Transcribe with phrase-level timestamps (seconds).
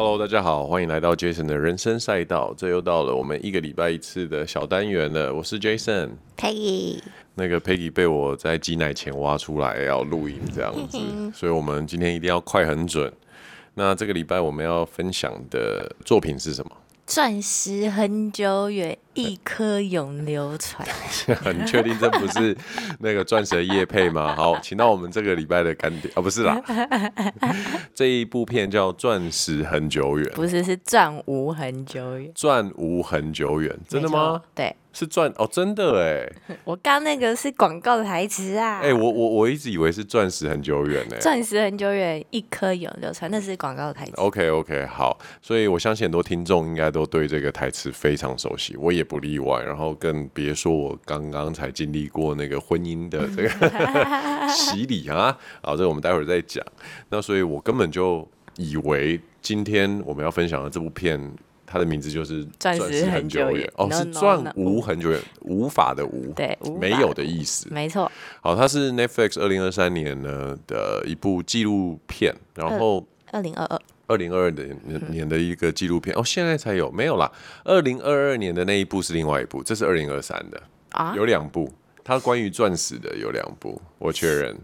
[0.00, 2.54] Hello，大家好，欢迎来到 Jason 的人生赛道。
[2.56, 5.34] 这又到了我们一个礼拜一次的小单元了。
[5.34, 7.00] 我是 Jason，Peggy。
[7.34, 11.00] 那个 Peggy 被我在挤奶前挖出来要录影这样子，
[11.34, 13.12] 所以我们今天一定要快很准。
[13.74, 16.70] 那这个礼拜我们要分享的作品是什么？
[17.04, 20.86] 钻石很久远，一颗永流传。
[21.58, 22.56] 你确定这不是
[23.00, 24.34] 那个钻石的业配吗？
[24.38, 26.60] 好，请到我们这个礼拜的干爹啊，不是啦，
[27.94, 32.30] 这一部片叫《钻石很久远》，不是，是钻无很久远。
[32.34, 34.40] 钻无很久远，真的吗？
[34.54, 34.74] 对。
[34.90, 36.56] 是钻哦，真的哎！
[36.64, 38.80] 我刚那个是广告的台词啊！
[38.82, 41.16] 哎，我我我一直以为是钻石很久远呢。
[41.20, 44.12] 钻石很久远，一颗永流传，那是广告的台词。
[44.16, 49.62] OK OK，好，所以我相信很多听众应该都对这个台词非常熟悉，我也不例外。
[49.62, 53.48] 然后更别说我刚刚才经历过那个婚姻的这个
[54.52, 55.36] 洗礼啊！
[55.62, 56.64] 好，这个我们待会儿再讲。
[57.08, 61.18] 那所以我根本就以为今天我们要分享的这部片。
[61.70, 68.10] 它的名字就是钻石很久远哦，是钻无很久远，无法的无，对，没有的意思，没错。
[68.40, 73.78] 好，它是 Netflix 二零二三年呢的一部纪录片，然后二零二二
[74.08, 74.64] 二零二二的
[75.10, 77.30] 年的一个纪录片哦，现在才有没有啦？
[77.62, 80.60] 二零二二年的那一部是另外一部，这是二零二三的
[80.90, 81.72] 啊，有两部，
[82.02, 84.56] 它关于钻石的有两部，我确认，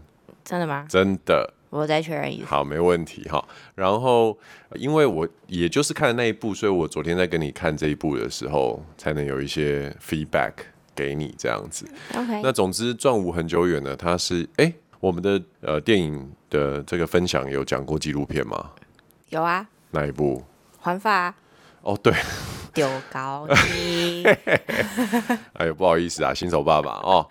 [0.43, 0.85] 真的吗？
[0.89, 1.53] 真的。
[1.71, 2.45] 我再确认一次。
[2.45, 3.45] 好，没问题哈。
[3.75, 4.37] 然后，
[4.75, 10.53] 因为我也就是看了那一部，所以我昨天在跟你看这一部的时候，才能有一些 feedback
[10.95, 11.85] 给你这样子。
[12.15, 12.39] OK。
[12.41, 18.71] 那总之，《钻无恒久远》呢，它是哎，我们的呃电影的这个分享有讲过纪录片吗？
[19.29, 19.67] 有啊。
[19.91, 20.43] 哪一部？
[20.79, 21.33] 环法。
[21.81, 22.13] 哦，对。
[22.73, 24.25] 丢高你，
[25.55, 27.25] 哎呦，不好意思啊，新手爸爸哦。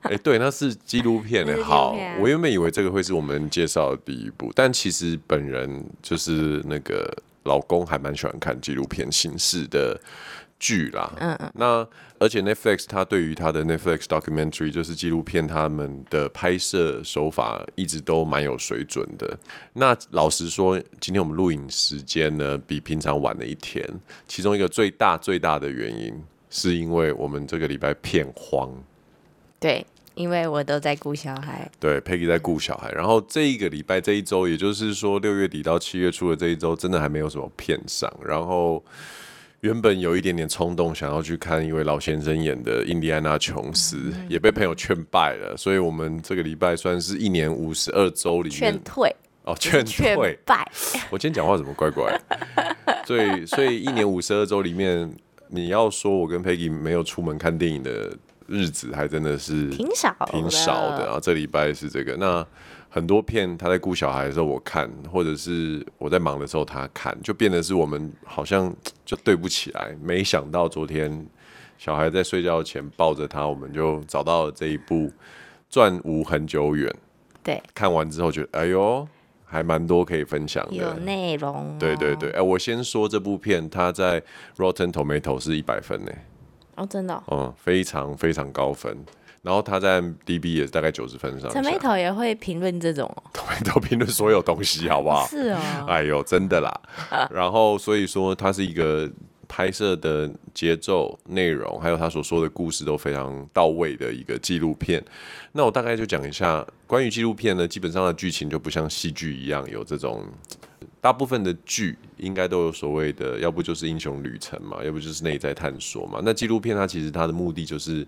[0.00, 1.62] 哎，对，那是纪录片的。
[1.62, 7.08] 好，我原本以为这个会是我们介绍的第一部，但其实本人就是那个
[7.44, 9.96] 老公还蛮喜欢看纪录片形式的
[10.60, 11.88] 剧啦，嗯嗯，那
[12.18, 19.38] 而且 Netflix 它对于它的 Netflix documentary 就是纪录片，他们的拍摄手法一直都蛮有水准的。
[19.72, 23.82] 那老实说，今天我们录影时间呢比平常晚了一天，
[24.28, 26.12] 其中一个最大最大的原因
[26.50, 28.70] 是因为我们这个礼拜片荒。
[29.58, 31.70] 对，因为我都在顾小孩。
[31.80, 38.84] 对，Peggy 在顾小孩，然后这一个礼拜这一周，也就是说六月底到七月初的这一周，真的还没有什么片上，然后。
[39.60, 45.54] 原本有一点点冲动，想要去看一位老先生演的《印第安纳琼斯》，也被朋友劝败了。
[45.54, 50.66] 所以，我们这个礼拜算是一年五十二周里面劝退哦，劝退败。
[51.10, 53.04] 我今天讲话怎么怪怪的？
[53.04, 55.14] 所以，所以一年五十二周里面，
[55.48, 58.16] 你要说我跟 Peggy 没有出门看电影的
[58.50, 61.04] 日子，还真的是挺少，挺少的。
[61.04, 62.46] 然后这礼拜是这个那。
[62.92, 68.74] 很多片他在顾小孩的时候我看，或者是我在忙的时候他看，就变得是我们好像
[69.06, 69.96] 就对不起来。
[70.02, 71.24] 没想到昨天
[71.78, 74.94] 小孩在睡觉前抱着他，我们就找到了这一部
[75.68, 76.90] 《钻无很久远》。
[77.44, 79.06] 对，看完之后觉得哎呦，
[79.44, 81.76] 还蛮多可以分享的，有内容。
[81.78, 84.20] 对对对，哎，我先说这部片，它在
[84.56, 86.10] Rotten Tomato 是一百分呢。
[86.80, 87.22] 哦，真的？
[87.30, 88.96] 嗯，非常非常高分。
[89.42, 91.50] 然后他在 DB 也是大概九十分上。
[91.50, 95.26] 陈美头也会评论这种哦，陈美头评论所有东西，好不好？
[95.28, 95.58] 是哦。
[95.88, 96.80] 哎呦，真的啦。
[97.32, 99.10] 然后所以说，它是一个
[99.48, 105.02] 拍摄的节奏、内容，还有他所说的故事都非常到位的一个纪录片。
[105.52, 110.24] 那我大概就讲一下关于纪录片呢，基本上的剧情就不像戏剧一样有这种，
[111.00, 116.20] 大部分的剧应该都有所谓的，要不就是英雄旅程嘛，要不就是内在探索嘛。
[116.22, 118.06] 那纪录片它其实它的目的就是。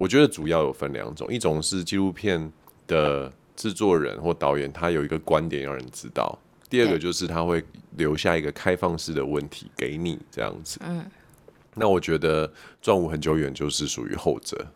[0.00, 2.52] 我觉得主要有分两种，一种是纪录片
[2.86, 6.38] 的制作人或导演，他有一个观点让人知道；
[6.70, 7.60] 第二个就是他会
[7.96, 10.78] 留下一个开放式的问题给你，这样子。
[10.84, 11.04] 嗯，
[11.74, 12.46] 那我觉得
[12.80, 14.68] 《钻无恒久远》就是属于后者，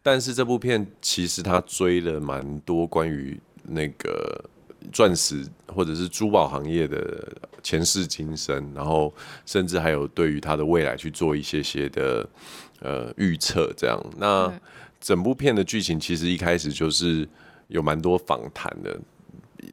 [0.00, 4.44] 但是这部片其实他追了蛮多关于那个
[4.90, 7.30] 钻石或者是珠宝行业的
[7.62, 9.12] 前世今生，然后
[9.44, 12.28] 甚至还有对于他的未来去做一些些的。
[12.84, 14.52] 呃，预测这样，那
[15.00, 17.28] 整部片的剧情其实一开始就是
[17.68, 18.98] 有蛮多访谈的。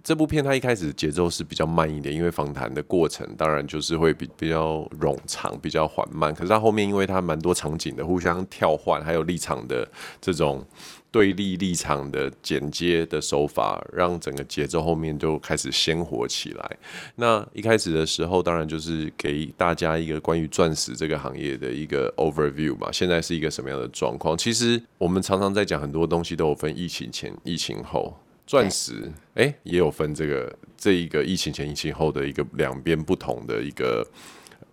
[0.04, 6.32] 这部片它一开始节奏是比较慢一点，因为访谈的过程当然就是会比比较冗长、比较缓慢。
[6.32, 9.90] 可是它后面因为它蛮多场景的互相跳换，还有立场的
[10.22, 10.64] 这种
[11.12, 16.78] 对立立场的剪接的手法，让整个节奏后面就开始鲜活起来。
[17.16, 22.92] 那一开始的时候，当然就是给大家一个关于钻石这个行业的一个 overview 嘛。
[22.92, 24.38] 现在是一个什么样的状况？
[24.38, 28.18] 其实我们常常在讲很多东西都有分疫情前、疫情后。
[28.48, 34.04] 钻石哎、也有分这个这一个疫情前、疫情后的一个两边不同的一个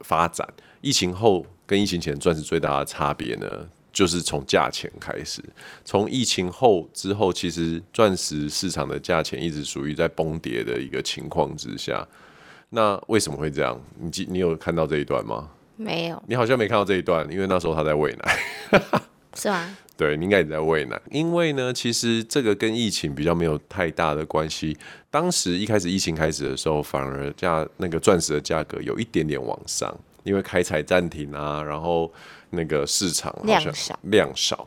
[0.00, 0.48] 发展。
[0.80, 3.46] 疫情后跟疫情前钻石最大的差别呢，
[3.96, 5.42] 就是从价钱开始。
[5.82, 12.06] 从疫情后之后，其实钻石市场的价钱一直属于在崩跌的一个情况之下。
[12.68, 13.80] 那为什么会这样？
[13.98, 15.48] 你记你有看到这一段吗？
[15.76, 16.22] 没有。
[16.26, 18.38] 你好像没看到这一段，因为那时候他在喂奶。
[19.32, 19.74] 是吗？
[19.96, 21.00] 对，你应该也在喂奶。
[21.10, 24.76] 因为呢，其实这个跟疫情比较没有太大的关系。
[25.10, 32.12] 当时一开始疫情开始的时候，反而价那个钻石的价格有一点点往上，因为开采暂停啊，然后
[32.56, 34.66] 那个市场好像量少量少。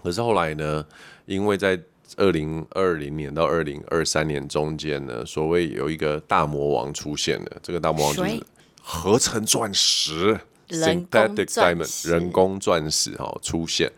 [0.00, 0.86] 可是后来呢，
[1.26, 1.76] 因为在
[2.16, 8.40] 二零二零年到二零二三年中间呢，所谓有一个大魔王出现了，这个大魔王就是
[8.80, 10.38] 合成钻石。
[10.70, 13.90] Synthetic diamond 人工钻石哈出现，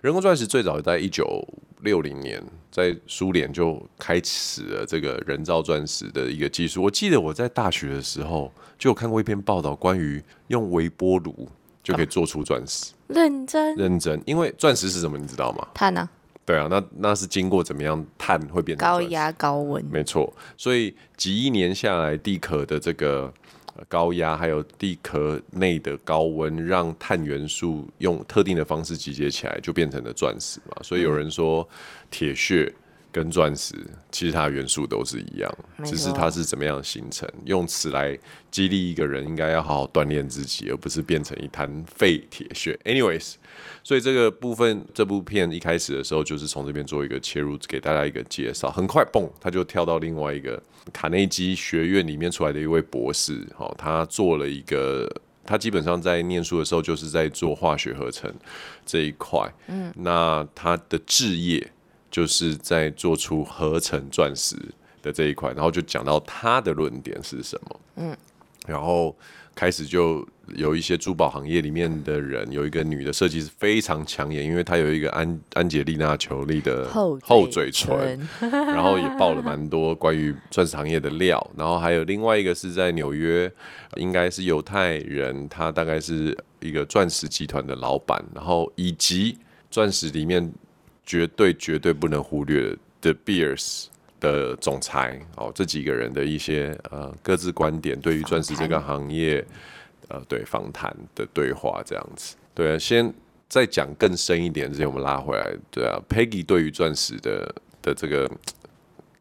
[0.00, 1.44] 人工钻石最早在一九
[1.80, 6.84] 六零年在苏联就开始了这个人造钻石的一个技术。
[6.84, 11.48] 我记得我在大学的时候就有看过一篇报道，关于用微波炉
[11.90, 12.92] 就可以做出钻石。
[13.08, 15.66] 认真认真，因为钻石是什么你知道吗？
[15.74, 16.08] 碳呢？
[16.46, 19.84] 对啊，那那是经过怎么样碳会变成高压高温？
[19.86, 23.32] 没错，所以几亿年下来地壳的这个。
[23.88, 30.76] 高压还有地壳内的高温，让碳元素用特定的方式集结起来，就变成了钻石嘛。
[30.82, 31.66] 所以有人说，
[32.10, 32.70] 铁屑
[33.12, 33.74] 跟钻石
[34.10, 35.52] 其实它的元素都是一样，
[35.84, 37.28] 只是它是怎么样形成。
[37.44, 38.18] 用此来
[38.50, 42.78] 激励一个人，应该要好好锻炼自己，而不是变成一滩废铁屑。
[42.84, 43.34] Anyways。
[43.82, 48.70] 所以这个部分，这部片一开始的时候就是从这边做一个切入，给大家一个介绍。
[48.70, 55.10] 很快，嘣，他就跳到另外一个卡内基学院里面出来的一位博士，好，他做了一个，
[55.44, 58.32] 他基本上在念书的时候就是在做化学合成
[58.84, 61.72] 这一块，嗯，那他的置业
[62.10, 64.56] 就是在做出合成钻石
[65.02, 68.16] 的这一块，然后就讲到他的论点是什么，嗯，
[68.66, 69.16] 然后。
[69.52, 81.50] 开始就有一些珠宝行业里面的人，有一个女的设计师非常抢眼，因为她有一个安安杰丽娜·裘丽的厚嘴唇， 然后也爆了蛮多关于钻石行业的料。
[81.58, 83.52] 然后还有另外一个是在纽约，
[83.96, 89.36] 应该是犹太人，他大概是一个钻石集团的老板，然后以及
[89.70, 90.50] 钻石里面
[91.10, 92.70] 绝对绝对不能忽略
[93.00, 93.86] 的 De Beers
[94.20, 99.44] 的总裁哦，这几个人的一些呃各自观点，对于钻石这个行业，
[100.06, 102.36] 呃，对访谈的对话这样子。
[102.54, 103.12] 对啊，先
[103.48, 105.52] 再讲更深一点之前，我们拉回来。
[105.68, 107.52] 对啊，Peggy 对于钻石的
[107.82, 108.30] 的这个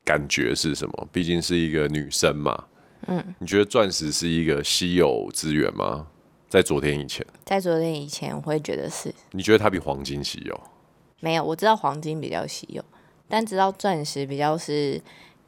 [0.06, 1.10] 感觉是什么？
[1.12, 2.66] 毕竟是一个女生嘛。
[3.08, 6.06] 嗯，你觉得钻石是一个稀有资源吗？
[6.48, 9.12] 在昨天以前，在昨天以前，我会觉得是。
[9.32, 10.62] 你觉得它比黄金稀有？
[11.20, 12.84] 没有，我知道黄金比较稀有。
[13.28, 15.00] 但知道钻石比较是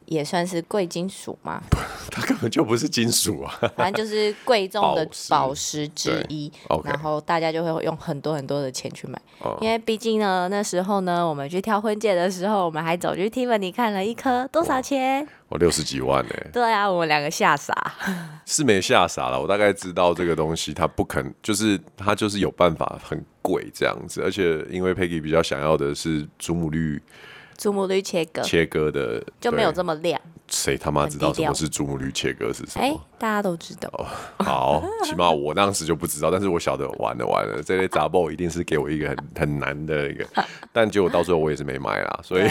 [0.06, 1.62] 也算是贵金属吗？
[2.10, 6.50] 它根本就不是金属啊，反正就是贵重的宝石之一。
[6.84, 9.20] 然后大家就会用很多很多的钱去买，
[9.60, 15.26] 因为毕竟呢，那时候呢，我们去挑婚戒的时候，我们还走去 Tiffany 看了一颗多少钱？
[15.48, 16.50] 我六十几万呢、欸。
[16.52, 17.74] 对啊，我们两个吓傻，
[18.44, 19.40] 是没吓傻了。
[19.40, 27.00] 我大概知道这个东西，它不肯，就是它就是有办法很贵这样子，而且因为 Peggy 比较想要的是祖母绿。
[27.62, 30.20] 祖母绿切割，切割的就没有这么亮。
[30.48, 32.84] 谁他妈知道什么是祖母绿切割是什么？
[32.84, 33.88] 哎、欸，大家都知道。
[34.38, 40.26] 哦、好， 起码我当时就不知道，但是我晓得完了完了，这类杂报一定是给我一个很很难的一个，
[40.74, 42.20] 但结果到最后我也是没买啦。
[42.24, 42.48] 所以，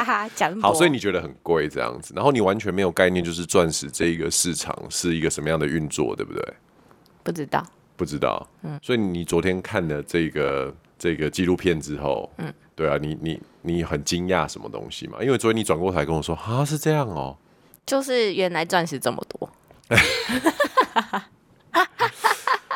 [0.62, 6.42] 好，所以你觉得很贵这样子，然后你完全没有概念，就是钻石这一个市场是一个什么样的运作，对不对？
[7.22, 7.62] 不知道，
[7.94, 8.48] 不知道。
[8.62, 12.50] 嗯，所以你昨天看了这个这个纪录片之后，嗯。
[12.76, 15.16] 对啊，你你你很惊讶什么东西嘛？
[15.22, 17.38] 因为昨天你转过头来跟我说啊，是这样哦，
[17.86, 19.50] 就是原来钻石这么多。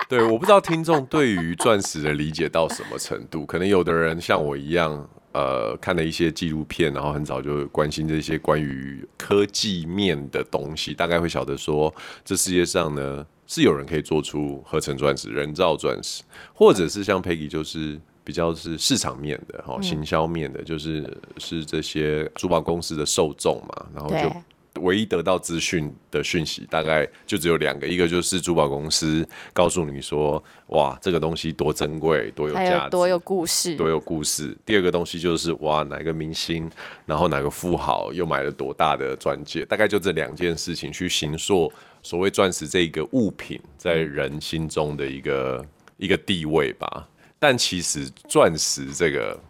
[0.08, 16.22] 对，我不知道听众对于钻石的理解到什么程度，可能有的人像我一样，呃，看了一些纪录片，然后很早就关心这些关于科技面的东西，大概会晓得说，这世界上呢是有人可以做出合成钻石、人造钻石，
[16.54, 18.00] 或者是像 Peggy 就是。
[18.30, 21.04] 比较是市场面的哈，行销面的，就是
[21.38, 34.56] 是这些珠宝公司的受众嘛，然后就唯一得到资讯的讯息，大概就只有两个，一个就是珠宝公司告诉你说，哇，这个东西多珍贵，多有价值，多有故事，多有故事。
[34.64, 36.70] 第二个东西就是哇，哪个明星，
[37.04, 47.08] 然后哪个富豪又买了多大的钻戒，大概就这两件事情去形塑所谓钻石这一个物品在人心中的一个一个地位吧。
[47.40, 49.40] 但其实钻石这个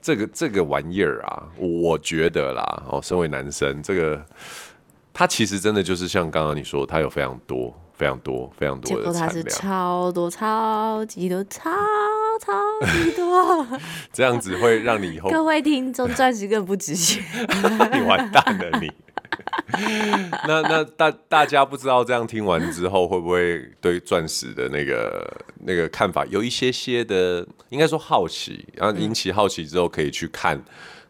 [0.00, 4.22] 这个这个玩意儿啊，我觉得啦，哦，身为男生，这个
[5.12, 11.70] 它其实真的就是像刚刚你说，它有非常多、非常多、非常多的产量，它是超多、超级多、超
[12.38, 12.52] 超
[12.92, 13.66] 级多，
[14.12, 17.24] 这样子会让你以后各位听众钻石更不值钱，
[17.90, 18.92] 你完蛋了你。
[20.46, 30.62] 那那大大家不知道这样听完之后会不会对钻石的那个那个看法有一些些的，应该说好奇，然后引起好奇之后可以去看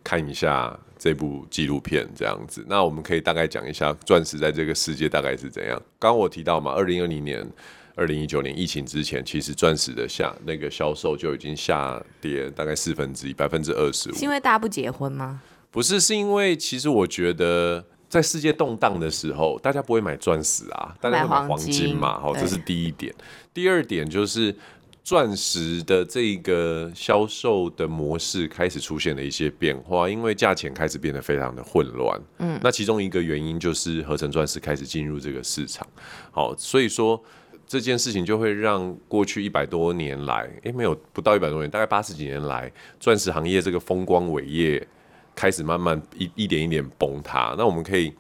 [0.03, 2.65] 看一下这部纪录片这样子。
[2.69, 5.77] 那我们可以大概讲一下钻石在这个世界大概是怎样。
[5.99, 7.47] 刚刚我提到嘛，二零二零年、
[7.95, 14.15] 二零一九年疫情之前，其实钻石的下那个销售就已经下跌大概四分之一，百分之二十五。
[14.15, 15.43] 是因为大家不结婚吗？
[15.71, 17.85] 不是，是因为其实我觉得。
[18.15, 22.21] 在世界动荡的时候，大家不会买钻石啊，大家会买黄金嘛。
[22.21, 23.13] 好，这是第一点。
[23.53, 24.55] 第二点就是
[25.03, 32.17] 钻石的这个销售的模式开始出现了一些变化，因为价钱开始变得非常的混乱。
[32.39, 35.85] 嗯，那其中一个原因就是合成钻石开始进入这个市场。
[36.31, 37.21] 好，所以说
[37.67, 44.87] 这件事情就会让过去一百多年来，诶，没有不到一百多年，大概八十几年来，钻石行业这个风光伟业。
[45.35, 47.55] 开始慢慢一一点一点崩塌。
[47.59, 48.13] 那我们可以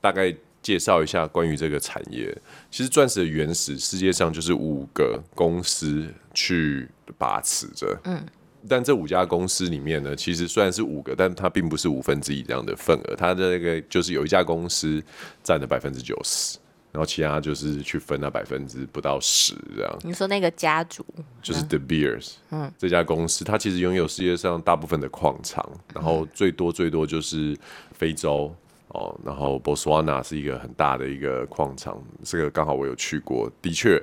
[0.00, 2.36] 大概介绍一下关于这个产业。
[2.70, 7.98] 其实钻石的原始世界上就是五个公司去把持着。
[8.04, 8.24] 嗯。
[8.68, 13.14] 但这五家公司里面呢，其实虽然是五个，但它并不是五分之一这样的份额。
[13.16, 15.02] 它的那个就是有一家公司
[15.44, 16.58] 占了百分之九十。
[16.90, 19.98] 然后其他就是去分那百分之不到十这样。
[20.02, 21.04] 你说那个家族
[21.42, 25.64] 就是 The Beers，嗯，这家公司它其实拥有世界上大部分的矿场，
[25.94, 27.56] 然后最多最多就是
[27.92, 28.54] 非洲
[28.88, 34.02] 哦，然后 Botswana 是一个很大的一个矿场，这个刚好我有去过，的确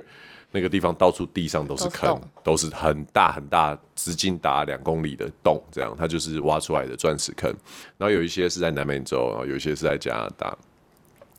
[0.52, 7.52] 那个地方到处地上都是坑，都，都是很大很大，直径达两公里的洞，这样它就是挖出来的钻石坑。
[7.98, 10.56] 然后有一些是在南美洲，然后有一些是在加拿大。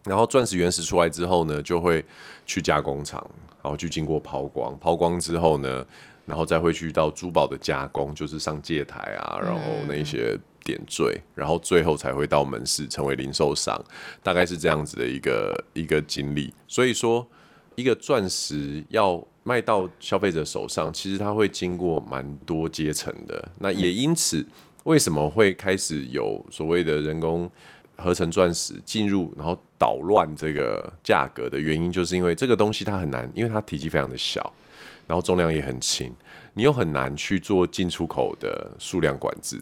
[0.08, 2.04] 然后钻石原石出来之后呢，就会
[2.46, 3.22] 去加工厂，
[3.62, 5.86] 然后去经过抛光，抛光之后呢，
[6.26, 13.84] 然后再会去到珠宝的加工，就是上戒台啊，然后那些点缀，然后最后才会到门市成为零售商，
[14.24, 16.54] 大概是这样子的一个一个经历。
[16.68, 17.28] 所以说，
[17.76, 23.50] 一个钻石要卖到消费者手上，其实它会经过蛮多阶层的。
[23.60, 24.46] 那也因此，
[24.84, 27.50] 为什么会开始有所谓的人工？
[27.98, 34.54] 合成钻石进入，然后捣乱这个价格的原因，就是因为这个东西它很难，因为它体积非常的小，
[35.08, 36.14] 然后重量也很轻，
[36.54, 39.60] 你又很难去做进出口的数量管制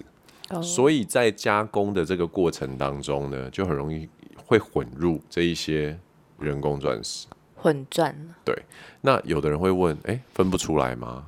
[0.49, 0.61] ，oh.
[0.61, 5.97] 所以在加工的这个过程当中呢，就很容易会混入这一些
[6.37, 8.15] 人工钻石，混钻。
[8.43, 8.53] 对，
[9.01, 11.27] 那有的人会问，哎，分不出来吗？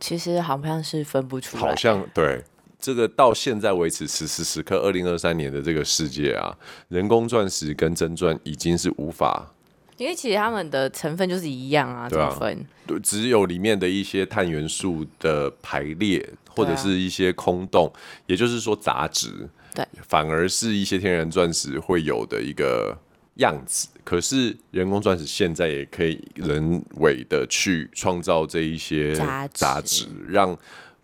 [0.00, 2.42] 其实好像是分不出来，好像对。
[2.78, 6.56] 这个到现在为止，此时此刻，二零二三年的这个世界啊，
[6.88, 9.52] 人工钻石跟真钻已经是无法，
[9.96, 12.38] 因为其实它们的成分就是一样啊，对啊，
[12.86, 22.96] 对，只有里面的一些碳元素的排列或者是一些空洞，啊、也就是说杂质，对，反而是一些天然钻石会有的一个
[23.36, 23.88] 样子。
[24.04, 29.14] 可是人工钻石现在也可以人为的去创造这一些
[29.52, 30.56] 杂质，让。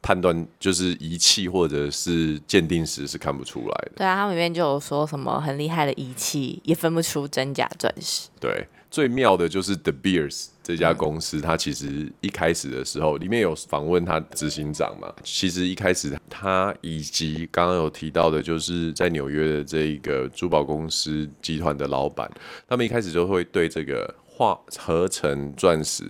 [0.02, 3.92] 判断就是仪器或者是鉴定时是看不出来的。
[3.96, 8.28] 对啊，他们里面就有说什么很厉害的仪器也分不出真假钻石。
[8.40, 15.12] 对，最妙的就是 The Beers 这家公司，它其实一开始的时候，里面有访问他执行长嘛。
[15.22, 22.28] 其实一开始他以及刚刚有提到的，就是在纽约的这一个珠宝公司集团的老板，
[22.68, 26.04] 他们一开始就会对这个化合成钻石。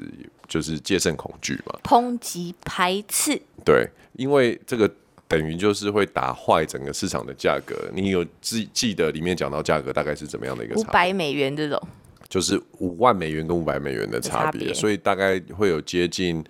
[0.48, 3.40] 就是戒慎恐惧嘛，抨击排斥。
[3.64, 4.90] 对，因为这个
[5.28, 7.74] 等于就是会打坏整个市场的价格。
[7.92, 10.90] 你有记记得里面讲到价格大概是怎么样的一个差别？
[10.90, 11.80] 五百美元这种，
[12.28, 16.44] 就是五万美元跟五百美元的差别，所以大概会有接近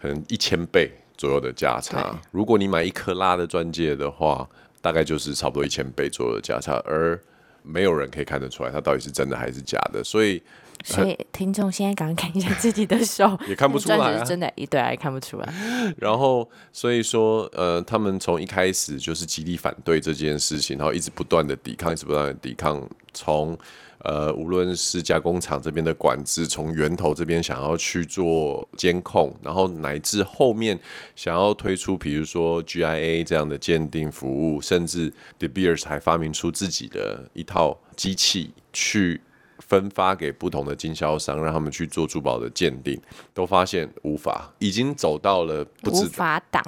[0.00, 2.20] 可能一千倍左右的价差。
[2.30, 4.48] 如果你买一克拉的钻戒的话，
[4.80, 7.18] 大概就是差不多一千倍左右的价差，而
[7.62, 10.42] 没有人可以看得出来它到底是真的还是假的，所以。
[10.84, 15.94] 所以听众现在赶快看一下自己的手， 也看不出来啊，真的，一对也看不出来。
[15.96, 22.86] 然后所以说，呃，他们从一开始就是极力反对这件事情，然后一直不断的抵抗，一直不断的抵抗。
[23.14, 23.56] 从
[24.00, 30.78] 呃，无论是加工厂这边的管制，从源头这边想要去做监控，然后乃至后面
[31.16, 39.22] 想要推出，比如说 GIA 这样的鉴定服务，甚至 De Beers 还发明出自己的一套机器去。
[39.58, 43.00] 分发给不同的经销商，让他们去做珠宝的鉴定，
[43.32, 46.62] 都发现无法，已经走到了不无法挡。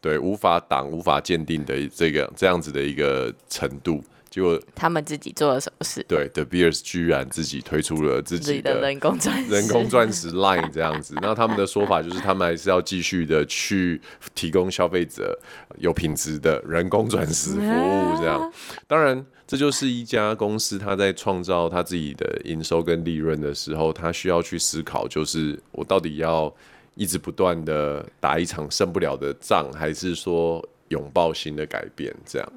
[0.00, 4.02] 对，无法挡、无法鉴定的这个这样子的一个程度。
[4.28, 6.04] 结果他们自己做了什么事？
[6.08, 11.14] 对，The Beers 居然自己推出了自己的人工钻石，人工钻石 line 这样子。
[11.22, 14.00] 那他们的说法就是，他们还是要继续的去
[14.34, 15.38] 提供消费者
[15.78, 18.16] 有品质的人工钻石服务。
[18.18, 18.52] 这样，
[18.86, 26.52] 当然，这就是一家公司他在创造他自己的营收跟利润的时候，他需要去思考，就是我到底要
[26.94, 32.14] 一直不断的打一场胜不了的仗，还是说拥抱新的改变？
[32.26, 32.52] 这样，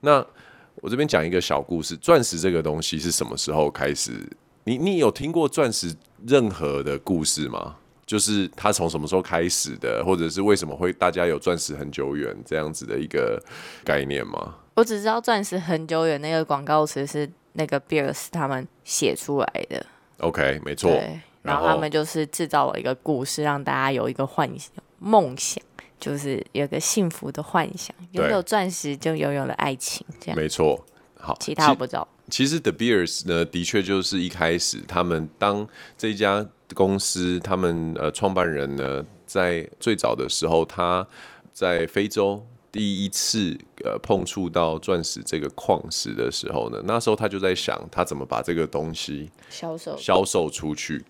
[0.00, 0.26] 那。
[0.76, 4.12] 我这边讲一个小故事，钻石这个东西是什么时候开始？
[4.64, 5.94] 你你有听过钻石
[6.26, 7.76] 任何的故事吗？
[8.06, 13.40] 就是它从什么时候开始的，或者是为什么会大家有钻石很久远这样子的一个
[13.84, 14.56] 概念吗？
[14.74, 19.86] 我只知道钻石很久远那个广告词是那个 Beers 他们写出来的。
[20.18, 20.90] OK，没错。
[21.42, 25.62] 然后他们就是制造了一个故事，让大家有一个幻想、梦想。
[26.00, 30.84] 就是有个幸福的幻想，拥有钻石就拥有了爱情，这样没错。
[31.22, 32.08] 好，其他我不知道。
[32.30, 41.06] 其实 The Beers 呢，的确就是一开始他们当这家公司，他们呃创办人呢，在最早的时候，他
[41.52, 42.42] 在非洲
[42.72, 51.04] 第一次呃碰触到钻石这个矿石的时候呢，那时候他就在想，他怎么把这个东西销售销售出去。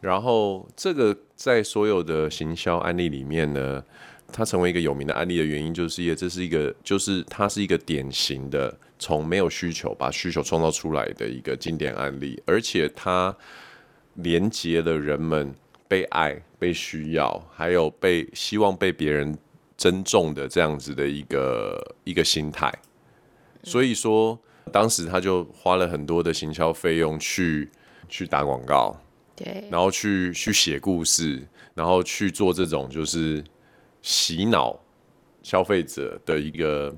[0.00, 3.82] 然后这个在所有的行销案例里面呢。
[4.32, 13.36] 它成为一个有名的案例的原因，就是因为这是一个，就是它是一个典型的从没有需求把需求创造出来的一个经典案例，而且它
[14.14, 15.54] 连接了人们
[15.86, 19.38] 被爱、被需要，还有被希望被别人
[19.76, 22.72] 珍重的这样子的一个一个心态。
[23.62, 24.36] 所以说，
[24.72, 27.70] 当时他就花了很多的行销费用去
[28.08, 28.96] 去打广告，
[29.36, 33.44] 对，然后去去写故事，然后去做这种就是。
[34.04, 34.78] 洗脑
[35.42, 36.94] 消费者的一个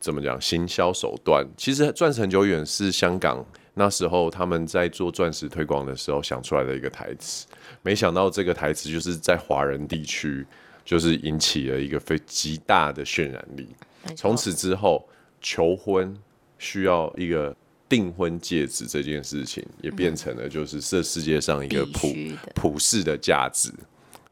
[0.00, 1.46] 怎么讲行销手段？
[1.56, 7.46] 其实钻石很久远是香港那时候他们在做钻石推广的时候想出来的一个台词，
[7.82, 10.44] 没想到这个台词就是在华人地区
[10.84, 13.68] 就是引起了一个非极大的渲染力。
[14.16, 15.08] 从此之后，
[15.40, 16.12] 求婚
[16.58, 17.54] 需要一个
[17.88, 22.12] 订婚戒指这件事情，也变成了就是这世界上一个普
[22.56, 23.70] 普世的价值。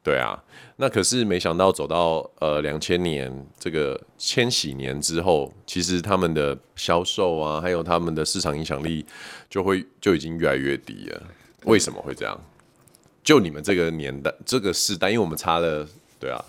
[0.02, 0.42] 对啊，
[0.76, 9.04] 那可是没想到走到呃两千年这个千禧年之后，其实他们的销售啊，还有他们的市场影响力
[9.50, 11.22] 就会就已经越来越低了。
[11.64, 12.40] 为什么会这样？
[13.22, 15.86] 就你们这个年代这个时代，因为我们差了
[16.18, 16.42] 对啊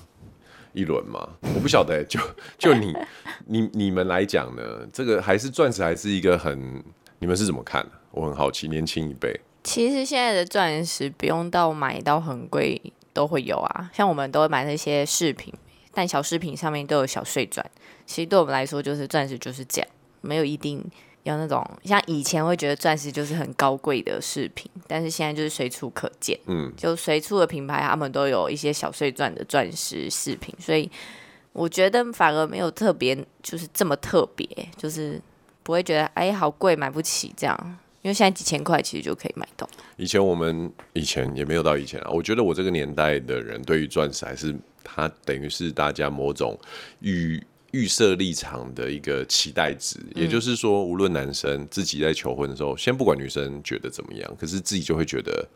[0.72, 2.02] 一轮嘛，我不晓得。
[2.06, 2.18] 就
[2.58, 2.96] 就你
[3.48, 6.82] 你你们来讲呢，这个还是钻石还是一个很
[7.18, 7.92] 你们是怎么看的？
[8.12, 9.38] 我很好奇，年轻一辈。
[9.64, 12.82] 其实现在的钻石不用到买到很贵。
[13.14, 15.54] 都会有啊，像我们都会买那些饰品，
[15.94, 17.66] 但小饰品上面都有小碎钻。
[18.06, 19.90] 其实对我们来说，就是钻石就是这样，
[20.22, 20.84] 没有一定
[21.24, 26.40] 要那种像以前会觉得钻石就是很高贵的饰品，但是现在就是随处可见。
[26.46, 30.90] 嗯，就随处的品牌，他们都有一些小碎钻的钻石饰品，所以
[31.54, 35.22] 我觉得反而没有特别，就是这么特别，就是
[35.62, 37.78] 不会觉得哎好贵买不起这样。
[38.02, 39.70] 因为现在几千块其实就可以买到。
[39.98, 46.58] 以前我们以前也没有到以前啊，我觉得我这个年代的人对于钻石还是它等于是大家某种
[47.02, 50.00] 预预设立场的一个期待值。
[50.16, 55.48] 嗯、也就是说，无论男生自己在求婚的时候，先不管女生觉得怎么样，可是自己就会觉得，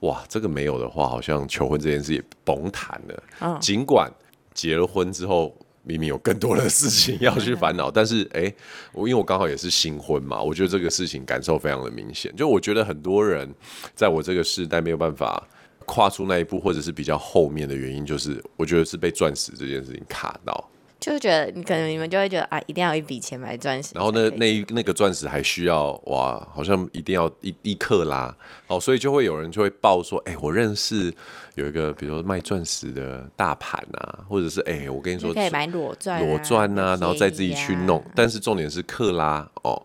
[0.00, 3.22] 哇，这个没有的话，好像求婚这件事也甭谈了。
[3.40, 4.10] 嗯、尽管
[4.54, 5.56] 结了婚之后。
[5.86, 8.56] 明明有更多的事情要去烦恼， 但是哎、欸，
[8.92, 12.34] 我因为我刚好也是新婚嘛，我觉得这个事情感受非常的明显。
[12.34, 13.48] 就我觉得很多人
[13.94, 15.40] 在我这个时代没有办法
[15.84, 20.68] 跨出那一步，或者是比较后面的原因，就是我觉得是被钻石这件事情卡到。
[20.98, 28.34] 就是觉得你可能你们就会觉得啊，一定要有一笔钱买钻石，然后呢，那那个钻石还需要哇，好像一定要一一克拉。
[28.66, 31.14] 哦，所以就会有人就会报说，哎、欸，我认识
[31.54, 39.80] 有一个，比如说卖钻石的大盘啊，或者是哎、欸，我跟你说，你可以买裸钻、啊，裸钻啊，然后再自己去弄，但是重点是克拉哦。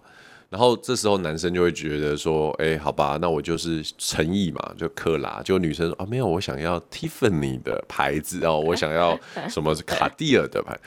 [0.51, 5.41] 然后这时候男生就会觉得说，哎，好吧，那我就是诚意嘛，就克拉。
[5.43, 9.17] 就女生说啊，没有，我想要 Tiffany 的牌子哦，我想要
[9.49, 10.77] 什么是卡地尔的牌。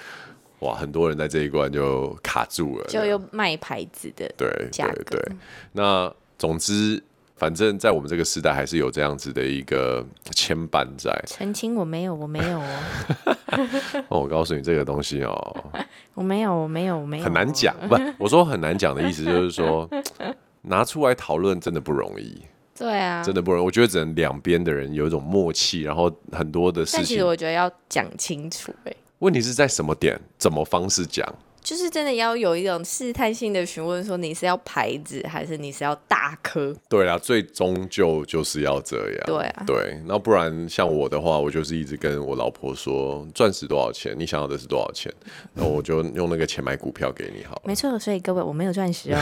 [0.61, 5.33] 哇，很多人在这一关就卡住了，就又卖牌子的对对对。
[5.73, 7.03] 那总之。
[7.37, 11.13] 反正，在我们这个时代，还是有这样子的一个牵绊在。
[11.27, 13.37] 澄清，我没有，我没有哦。
[14.09, 15.65] 哦，我告诉你这个东西哦，
[16.15, 17.25] 我没有，我没有，我没有。
[17.25, 19.89] 很难讲，不，我说很难讲的意思就是说，
[20.63, 22.41] 拿出来讨论真的不容易。
[22.77, 23.65] 对啊，真的不容易。
[23.65, 27.01] 我觉得只能两边的人有一种默契，然后很多的事情。
[27.01, 28.93] 但其实我觉得要讲清楚，哎。
[29.21, 31.27] 问题是在什么点，怎么方式讲？
[31.65, 36.77] 就是真的要有一种试探性的询问，说你是要牌子还是你是要大颗？
[36.91, 39.21] 对啊，最终就就是要这样。
[39.25, 44.15] 对啊，对，那不然像我的话，我就是一直跟我老婆说，钻石多少钱？
[44.19, 45.11] 你想要的是多少钱？
[45.55, 47.63] 那我就用那个钱买股票给你好了。
[47.65, 49.19] 没错，所以各位我没有钻石哦。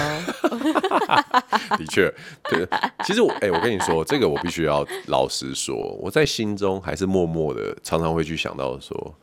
[1.79, 2.13] 的确，
[2.51, 2.67] 对，
[3.05, 9.15] 其实我哎、欸，我跟你说，这个我必须要老实说，我在心中还是默默的，常常会去想到说。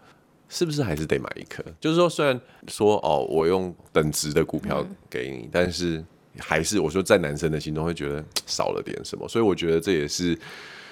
[0.50, 1.64] 是不是还是得买一颗？
[1.80, 6.04] 就是说，虽然说哦，我用等值的股票给你，嗯、但是
[6.40, 9.28] 还是我说，在男生的心中会觉得少了点什么。
[9.28, 10.38] 所以我觉得这也是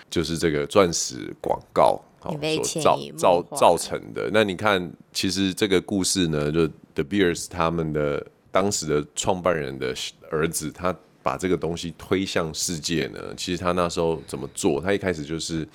[0.09, 4.29] 就是这个钻石广告哦所造造造成的。
[4.31, 9.93] 那你看，其实这个故事呢，就 The Beers 他们的当时的创办人的
[10.29, 13.19] 儿子，他把这个东西推向世界呢。
[13.35, 14.79] 其实他那时候怎么做？
[14.79, 15.67] 他一开始就是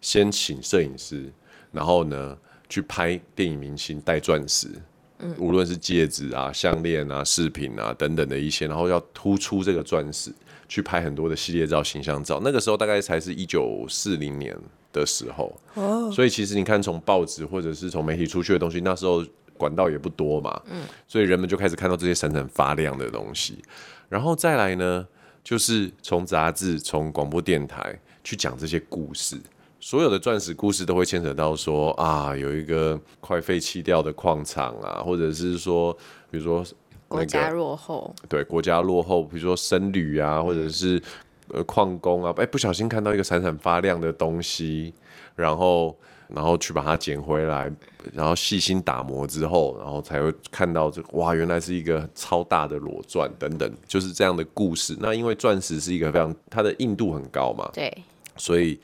[0.00, 1.32] 先请摄影师，
[1.72, 2.36] 然后呢，
[2.72, 4.66] 去拍电影明星戴钻石，
[5.18, 10.32] 嗯，无论是戒指啊、项链啊、饰品啊等等的一些，然后要突出这个钻石，
[10.66, 12.40] 去拍很多的系列照、形象照。
[12.42, 14.56] 那个时候大概才是一九四零年
[14.90, 19.22] 的时候，哦，所以其实你看，从报纸或者是从媒体出去的东西，那时候
[19.58, 23.58] 管道也不多嘛，嗯，所以人们就开始看到这些闪闪发亮的东西。
[24.08, 25.06] 然后再来呢，
[25.44, 29.36] 就是从杂志、从广播电台去讲这些故事。
[29.82, 35.92] 所有的钻石故事都会牵扯到说啊，有一个快废弃掉的矿场啊，或者是说，
[36.30, 36.64] 比如说、
[37.08, 41.02] 那个、国家落后，对，国家落后，比如说僧侣啊，或者是
[41.48, 44.94] 呃矿工啊，哎，不小心看到一个闪闪发亮的东西，
[45.34, 47.68] 然后然后去把它捡回来，
[48.12, 54.96] 然后细心打磨之后，然后才会看到这个哇，原来是一个超大的裸钻等等，就是这样的故事。
[55.00, 57.92] 那因为钻石是一个非常它的硬度很高嘛，对，
[58.36, 58.78] 所以。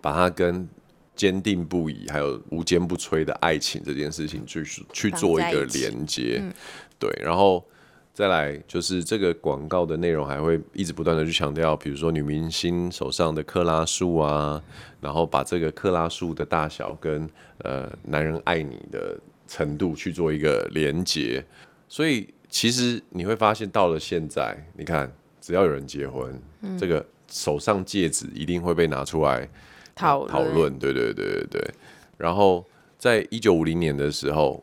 [0.00, 0.68] 把它跟
[1.16, 6.52] 坚定不移，还有无坚不摧的爱情这件事情去去做一个连接，嗯，
[6.98, 7.64] 对，然后
[8.12, 14.60] 再来就是这个广告的内容还会一直不断的去强调，比如说女明星手上的克拉数啊，
[15.00, 19.16] 然后把这个克拉数的大小跟呃男人爱你的
[19.46, 21.44] 程度去做一个连接，
[21.88, 29.48] 所以其实你会发现到了现在，你看只要有人结婚，嗯，这个手上戒指一定会被拿出来。
[29.94, 31.74] 讨讨论，对对对对对。
[32.16, 32.64] 然后
[32.98, 34.62] 在一九五零年的时候，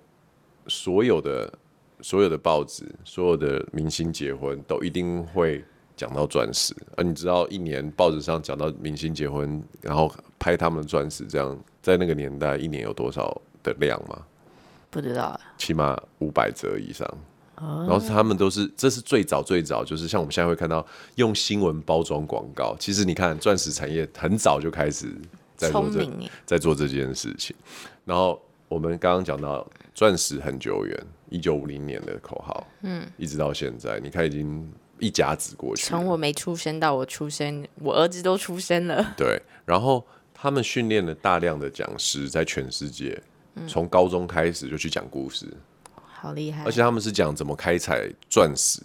[0.68, 1.52] 所有的
[2.02, 5.64] 所有的报纸，所有的明星结婚都一定会
[5.96, 6.76] 讲到钻石。
[6.96, 14.26] 而你知道，一年报纸上讲到明星结婚，然后拍他们的钻石，这样在那个年代一年有多少的量吗？
[14.90, 17.08] 不知道，起码五百折以上。
[17.62, 20.84] 然后他们都是，这是最早最早，就是像我们现在会看到
[21.16, 22.76] 用新闻包装广告。
[22.80, 25.14] 其实你看，钻石产业很早就开始
[25.56, 26.10] 在做这
[26.46, 27.56] 在做这件事情。
[28.04, 35.86] 然后我们刚刚讲到钻石很久远，一九五零年的口号，嗯，一直到现在，你看已经一甲子过去。
[35.86, 39.14] 从我没出生到我出生，我儿子都出生了。
[39.16, 43.22] 对，然后他们训练了大量的讲师，在全世界，
[43.68, 45.46] 从高中开始就去讲故事。
[46.22, 46.64] 好厉害！
[46.64, 48.80] 而且他们是讲怎么开采钻石，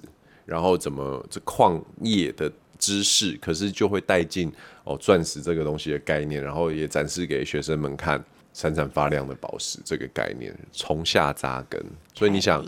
[0.47, 4.51] 然后怎么这矿业的知识，可是就会带进
[4.85, 11.79] 哦钻石这个东西的概念，然后也展示给学生们看闪闪发亮的宝石这个概念，从下扎根。
[12.15, 12.65] 所以你想，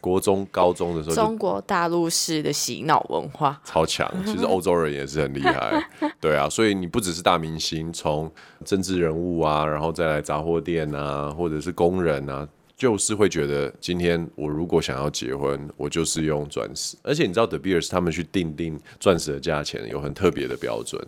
[0.00, 4.08] 国中、高中的时候，中国大陆式的洗脑文化超强。
[4.24, 5.84] 其实欧洲人也是很厉害，
[6.20, 6.48] 对啊。
[6.48, 8.30] 所以你不只是大明星，从
[8.64, 12.46] 政治人物啊，然后再来杂货店啊，或者是工人啊。
[12.76, 16.94] 就是会觉得，今天我如果想要结婚，我就是用钻石。
[17.02, 21.02] 而且你知道，De Beers 他们去定定钻石的价钱有很特别的标准。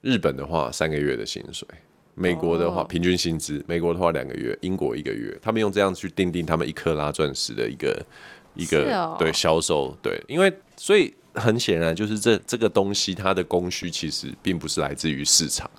[0.00, 1.68] 日本的话，三个月的薪水；
[2.14, 5.38] 美国的话，平均薪资；美国的话，两个月；英国一个月。
[5.42, 8.06] 他们用这样去定定他们一克拉钻石的一个
[8.54, 15.70] 一个对销售对，因为所以很显然就是这这个东西它的供需其实并不是来自于市场。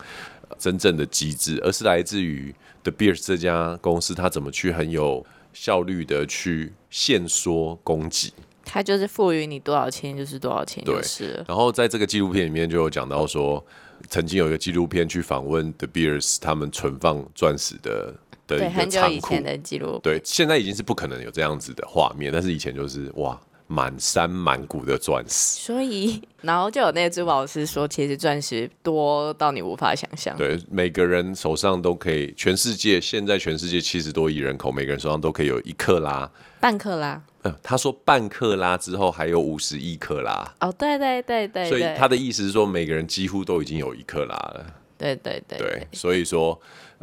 [0.57, 8.33] 真正的机制，而是来自于 The Beers 这家公司，它怎么去很有效率的去限缩供给。
[8.65, 11.43] 它就是赋予你多少钱就是多少钱，就是。
[11.47, 13.63] 然后在这个纪录片里面就有讲到说，
[14.09, 18.13] 曾经有一个纪录片去访问 The Beers 他们存放钻石的
[18.47, 18.79] 的一个仓库。
[18.79, 19.99] 很久以前的记录。
[20.03, 23.39] 对，现在已经是不可能有这样子的画面，但是以前就是哇。
[23.71, 30.35] 满山满谷的钻石，所以然后就有那个珠宝师说，其实钻石多到你无法想象。
[30.35, 36.27] 对，每个人手上都可以，全世界现在全世界七十多亿人口，每个人手上都可以有一克拉，
[36.59, 37.21] 半克拉。
[37.43, 40.51] 呃，他说半克拉之后还有五十亿克拉。
[40.61, 44.65] 哦，对对对对，对，所以他的意思是说，每个人几乎都已经有一克拉了。
[44.99, 46.59] 对对对，对，所以说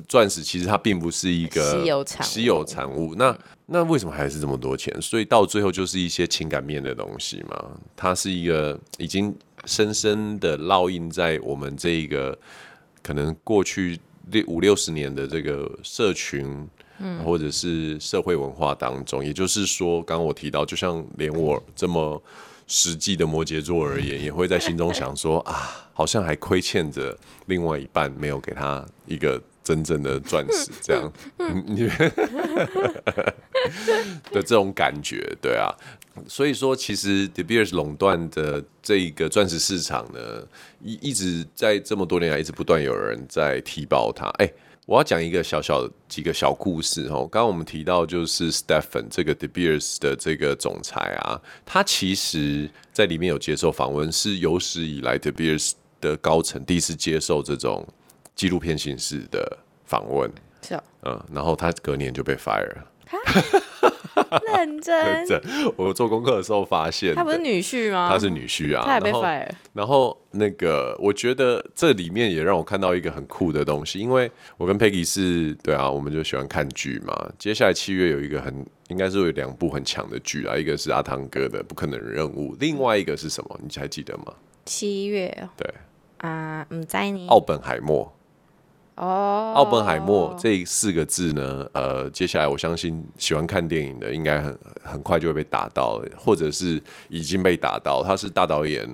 [0.07, 3.15] 钻石其实它并不是一个稀有产稀有产物。
[3.17, 4.95] 那、嗯、那为什么还是这么多钱？
[5.03, 7.71] 所以到最后就是一些情感面的东西嘛。
[7.97, 12.39] 它是一个已经深深的烙印在我们这一个
[13.03, 13.99] 可能过去
[14.31, 19.25] 六五六十年的这个社群，嗯，或者是社会文化当中。
[19.25, 22.23] 也就是说，刚刚我提到，就像连我这么。
[22.67, 31.13] 实际的摩羯座而言，也会在心中想说啊，好像还亏欠着另外一半，没有给他一个真正的钻石，这样，
[31.67, 31.87] 你
[34.33, 35.73] 的这种感觉，对啊。
[36.27, 40.21] 所以说，其实 De Beers 垄断的这一个钻石市场呢，
[40.83, 44.51] 一一直在这么多年来，一直不断有人在提报它，哎。
[44.87, 47.27] 我要讲一个小小几个小故事哦。
[47.27, 57.85] 刚刚我们提到就是 Stephan 这个 De Beers 的这个总裁啊，他其实在里面有接受访问，是有史以来 De Beers 的高层第一次接受这种
[58.37, 60.31] 纪录片形式的访问。
[60.63, 62.93] 是啊，嗯，然后他隔年就被 fire 了。
[64.47, 65.43] 认真，认真。
[65.77, 68.09] 我做功课的时候发现，他不是女婿吗？
[68.11, 69.49] 他是女婿啊，他也被 fire。
[69.73, 77.31] 然后那个，我觉得这里面也让我看到一个很酷的东西，因为我跟 Peggy 是，对啊，我们就喜欢看剧嘛。
[77.39, 83.61] 接下来七月有一个很，应该是有两部很强的剧啊，一个是阿汤哥的《不可能任务》，另外一个是什么？
[83.63, 84.33] 你还记得吗？
[84.65, 85.49] 七月。
[85.57, 85.75] 对
[86.19, 87.29] 啊，唔知你。
[87.29, 88.16] 奥本海默。
[88.97, 98.03] 哦，奥本海默这四个字呢，呃，接下来我相信喜欢看电影的应该很很快就会被打到，或者是已经被打到。
[98.03, 98.89] 他是大导演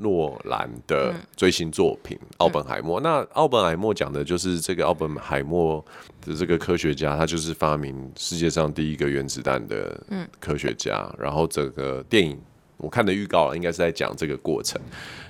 [0.00, 3.00] 诺兰的最新作品《奥本海默》。
[3.02, 5.82] 那奥本海默讲的就是这个奥本海默
[6.20, 9.98] 的这个科学家，他就是发明世界上第一个原子弹的
[10.38, 11.10] 科学家。
[11.18, 12.38] 然后这个电影
[12.76, 14.78] 我看的预告了，应该是在讲这个过程。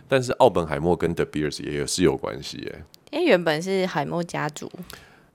[0.09, 2.83] 但是奥本海默跟 The Beers 也是有关系耶。
[3.11, 4.71] 因为原本是海默家族，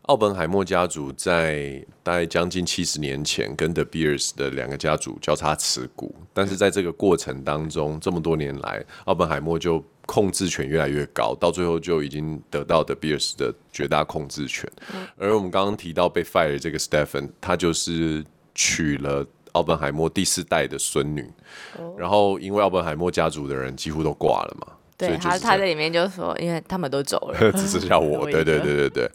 [0.03, 14.69] 奥本海默家族在大概将近七十年前跟 The Beers 的两个家族交叉持股，但是在这个过程当中，这么多年来，奥本海默就控制权越来越高，到最后就已经得到 The Beers 的绝大控制权。
[15.17, 21.27] 而我们刚刚提到被 fire 这个 Stephen，他就是娶了奥本海默第四代的孙女，
[21.97, 24.67] 然后因为奥本海默家族的人几乎都挂了嘛。
[25.09, 28.25] 对他，他在里面就说，因为他们都走了， 只剩下我。
[28.31, 29.11] 对对对对对。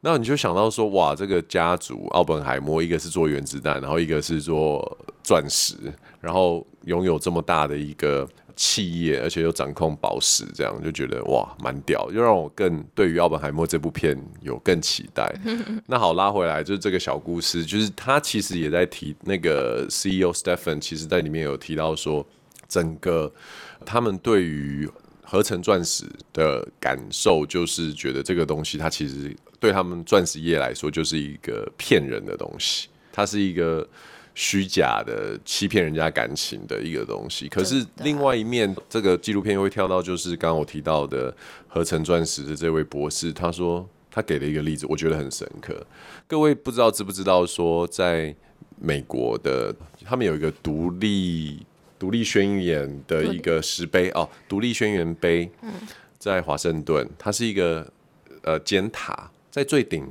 [0.00, 5.74] 那你就想到说，哇，这个家族奥本海默，一个是做原子弹，然后一个是做钻石，
[6.20, 15.34] 然后拥有这么大的一个企业，而且又掌控宝石，这样就觉得哇，蛮屌，又让我更对于奥本海默这部片有更期待。
[15.88, 22.26] 那好，拉回来就是这个小故事，就是他其实也在提那个 CEO Stephan，其实在里面有提到说，
[22.68, 23.32] 整个
[23.86, 24.86] 他们对于
[25.24, 33.88] 合成钻石的感受就是觉得这个东西，它其实对他们钻石业来说就是一个骗人的东西，它是一个
[34.34, 37.48] 虚假的、欺骗人家感情的一个东西。
[37.48, 41.34] 可是另外一面，这个纪录片又会跳到，就是刚刚我提到的
[41.66, 45.74] 合成钻石的这位博士，他说他给了一个例子，我觉得很深刻。
[46.28, 48.34] 各位不知道知不知道说，在
[48.78, 51.64] 美国的他们有一个独立。
[52.04, 55.50] 独立宣言的一个石碑哦，独立宣言碑，
[56.18, 57.90] 在华盛顿，它是一个
[58.42, 60.06] 呃尖塔，在最顶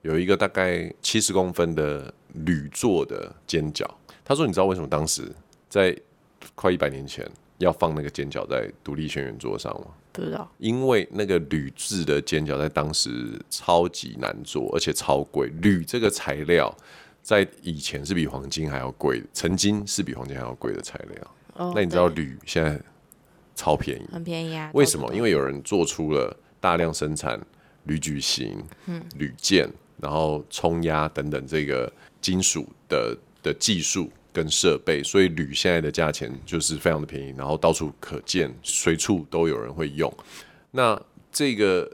[0.00, 3.86] 有一个大概七十公分的铝做的尖角。
[4.24, 5.30] 他说：“你知道为什么当时
[5.68, 5.94] 在
[6.54, 15.48] 快一百年前要放那个尖角在独立宣言桌上吗？”不知道，因为那个铝制的尖角在当时超级难做，而且超贵。
[15.60, 16.74] 铝这个材料。
[17.24, 21.30] 在以前是比黄金还要贵的，曾经是比黄金还要贵的材料。
[21.54, 22.78] Oh, 那你知道铝现在
[23.54, 24.70] 超便宜，很便宜啊？
[24.74, 25.10] 为什么？
[25.14, 27.40] 因为有人做出了大量生产
[27.84, 28.62] 铝矩形、
[29.16, 40.12] 铝件，然后冲压等等这个金属的的技术跟设备，所以铝现在的价钱就是非常的便宜，然后到处可见，随处都有人会用。
[40.72, 41.00] 那
[41.32, 41.90] 这个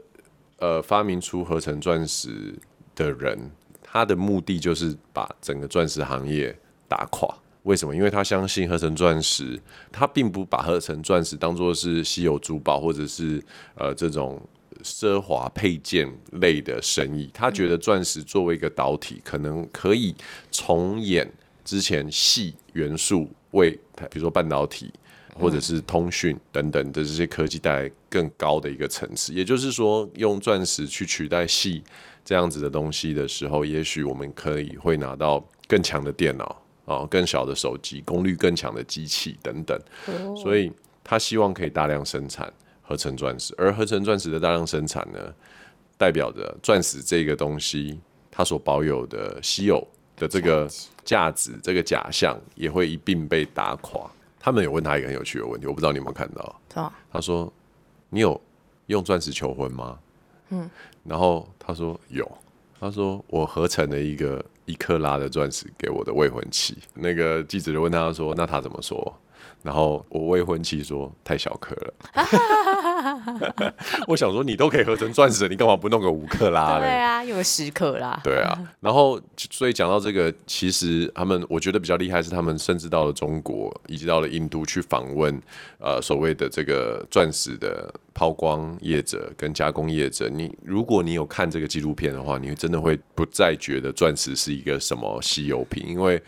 [0.57, 2.53] 呃，发明出合成钻石
[2.93, 3.49] 的人。
[3.91, 7.27] 他的目的就是把整个钻石行业打垮。
[7.63, 7.93] 为什么？
[7.93, 9.59] 因为他相信合成钻石，
[9.91, 13.43] 他并不把合成钻石当做是稀有珠宝或者是
[13.75, 14.41] 呃这种
[14.81, 17.29] 奢华配件类的生意。
[17.33, 20.15] 他觉得钻石作为一个导体，可能可以
[20.51, 21.29] 重演
[21.65, 23.71] 之前矽元素为，
[24.09, 24.89] 比如说半导体
[25.35, 29.33] 或者是通讯等等的这些科技带来更高的一个层次。
[29.33, 31.83] 也就是说，用钻石去取代矽。
[32.23, 39.79] 这样子的东西的时候，也许我们可以会拿到更强的电脑啊，更小的手机，功率更强的机器等等。
[40.35, 40.71] 所以
[41.03, 45.19] 他希望可以大量生产合成钻石，而合成钻石的大量生产呢，
[45.97, 50.69] 代表着钻石这个东西它所保有的稀有的这个
[51.03, 54.09] 价值，这个假象也会一并被打垮。
[54.39, 56.91] 他们有问他一个很有趣的问题，我不知道你有没有看到。
[57.11, 57.51] 他说
[58.09, 58.39] ：“你有
[58.87, 59.99] 用钻石求婚吗？”
[60.49, 60.69] 嗯，
[61.03, 62.29] 然后他说有。
[62.81, 69.15] 他说：“我合成了一个一克拉的钻石给我的未婚妻。”那个记者就问他说：“那他怎么说？”
[69.63, 71.93] 然后我未婚妻说太小颗了，
[74.07, 76.79] 我想说你都可以合成钻石，你干嘛不弄个五克拉呢？
[76.79, 78.19] 对啊，有个十克拉。
[78.23, 85.39] 对啊，然后所以讲到这个，其实他们我觉得比较厉害是他们甚至到了中国以及到了印度去访问
[85.77, 90.27] 呃所谓的这个钻石的抛光业者跟加工业者。
[90.27, 96.19] 你如果你有看这个纪录片的话，你真的会不再觉得钻石是一个什么稀有品，因为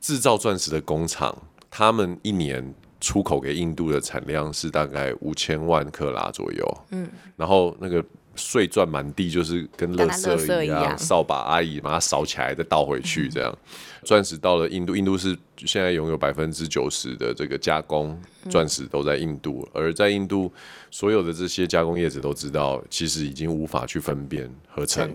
[0.00, 1.32] 制造钻石的工厂。
[1.70, 8.04] 他们一年出口给印度的产量是大概五千万克拉左右，嗯，然后那个
[8.34, 13.56] 碎钻满地，就是跟垃圾一样，扫把阿姨把它扫起来再倒回去，这样。
[14.02, 20.52] 钻石到了印度，印度是现在拥有百分之九十的这个加工钻石都在印度，而在印度
[20.90, 25.14] 所有的这些加工业者都知道，其实已经无法去分辨合成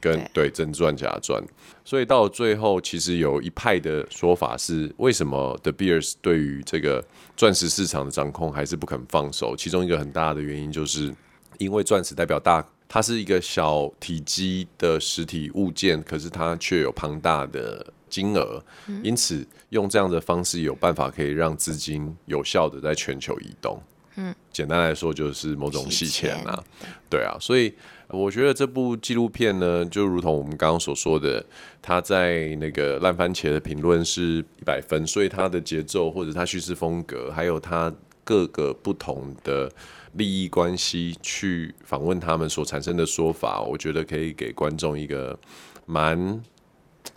[0.00, 1.42] 跟对真钻假钻，
[1.84, 7.04] 所以到了最后，其实有一派的说法是，为什么 The Beers 对于这个
[7.36, 9.54] 钻石市场的掌控还是不肯放手？
[9.56, 11.14] 其中一个很大的原因就是
[11.58, 12.66] 因为钻石代表大。
[12.88, 18.62] 它是一个小体积的实体物件，可是它却有庞大的金额，
[19.02, 23.80] 因此用这样的方式有办法可以让资金有效的在全球移动。
[24.16, 26.62] 嗯，简单来说就是某种洗钱啊，
[27.10, 27.72] 对啊，所以
[28.08, 31.44] 我觉得这部纪录片呢，就如同我们刚刚所说的，
[31.82, 37.92] 它在那个烂番茄的评论是一百分，所以它的节奏或者它叙事风格，还有它
[38.24, 39.70] 各个不同的。
[40.12, 45.38] 利益关系去访问他们所产生的说法，我觉得可以给观众一个
[45.84, 46.42] 蛮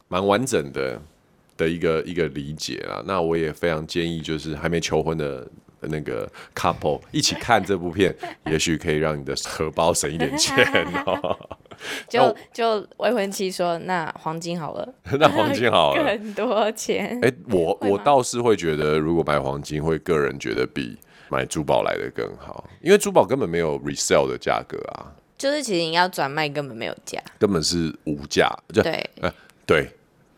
[0.09, 1.01] 蛮完整的
[1.55, 3.01] 的一个一个理解啊。
[3.07, 5.47] 那我也非常建议，就是还没求婚的
[5.79, 8.13] 那个 couple 一起看这部片，
[8.47, 10.57] 也许可以让你的荷包省一点钱
[11.05, 11.39] 哦。
[12.09, 20.97] 就就未婚妻说：“那黄金好了， 那黄金好了，很多钱。”哎，我我倒是会觉得，如果买黄金，会个人觉得比。
[21.31, 29.31] 买珠宝来的更好，因为珠宝根本没有 resell 的价格啊，就是其实你要转卖根本没有价，根本是无价，就对，呃，
[29.63, 29.87] 对。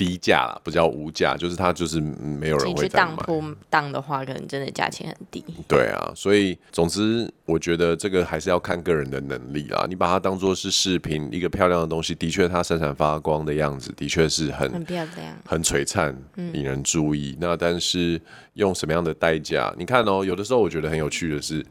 [0.02, 3.12] 低价啦，不叫无价，就是它就是没有人会再买。
[3.12, 5.46] 你去当铺当的话，可能真的价钱很低。
[5.68, 9.86] 对啊，所以总之，我觉得这个还是要看个人的能力啦。
[9.88, 17.34] 你把它当做是饰品，一个漂亮的东西，的确它闪闪发光的样子，的确是很很漂亮，很璀璨，引人注意。
[17.34, 18.20] 嗯、那但是
[18.54, 19.72] 用什么样的代价？
[19.78, 21.64] 你看哦，有的时候我觉得很有趣的是，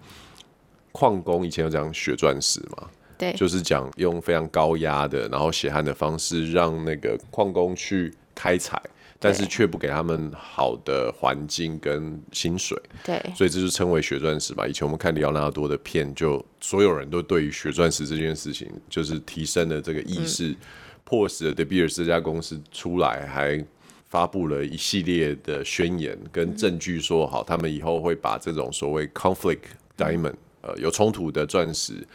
[0.92, 2.86] 矿工以前有讲血钻石嘛。
[3.18, 8.80] 对，就是讲用非常高压的，然后血汗的方式，让那个矿工去开采，
[9.18, 12.80] 但是却不给他们好的环境跟薪水。
[13.04, 14.66] 对，所以这就称为血钻石吧。
[14.66, 20.56] 以前我们看里奥纳多的片，就所有人都对于血钻石这件事情，就是提升了这个意识，嗯、
[21.04, 23.62] 迫使了 De Beers 这家公司出来，还
[24.08, 32.06] 发布了一系列的宣言跟证据，说好他们以后会把这种所谓 conflict diamond，呃，有冲突的钻石。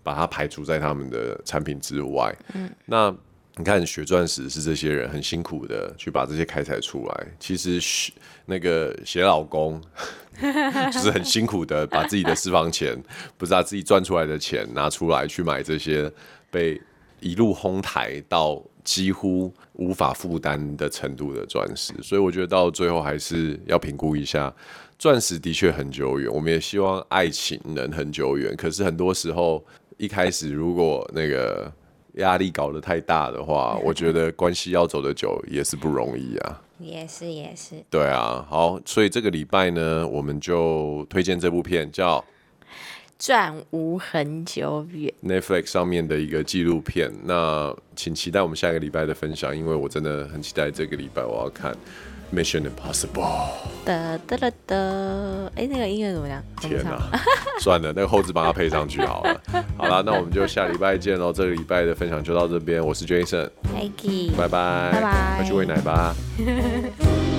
[0.00, 2.34] 把它排除在他们的产品之外。
[2.54, 3.14] 嗯，那
[3.58, 7.26] 你看，学钻石是这些人很辛苦的去把这些开采出来。
[7.40, 8.12] 其实
[8.46, 9.82] 那个写老公
[10.92, 12.96] 就是很辛苦的把自己的私房钱，
[13.36, 16.10] 不是他自己赚出来的钱拿出来去买这些
[16.50, 16.80] 被
[17.18, 21.92] 一路哄抬到几乎无法负担的程度的钻石。
[22.00, 24.54] 所以我觉得到最后还是要评估一下。
[25.00, 28.54] 钻石的确很久远，我们也希望爱情能很久远。
[28.56, 29.64] 可是很多时候。
[30.00, 31.72] 一开始如果那个
[32.18, 36.62] 压力搞得太大的话， 我觉得关系要走得久也是不容易啊。
[36.78, 37.74] 也是也是。
[37.90, 42.20] 对啊，好，所以这个礼拜呢，我们就推荐这部片叫
[43.18, 47.12] 《转无很久远》，Netflix 上面的一个纪录片。
[47.24, 51.76] 那请期待我们下个礼拜的分享，因为我真的很期待这个礼拜我要看。
[52.34, 53.48] Mission Impossible。
[53.84, 54.76] 哒哒哒哒，
[55.56, 56.42] 哎，那个音乐怎么样？
[56.60, 56.98] 天哪，
[57.60, 59.40] 算了，那个后置帮他配上去好了。
[59.78, 61.32] 好了，那我们就下礼拜见喽。
[61.32, 66.14] 这个礼拜的分享就到这边，我是 Jason，Thank you，拜拜，拜拜，快去喂奶吧。